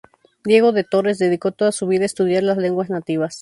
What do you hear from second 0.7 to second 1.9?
de Torres dedicó toda su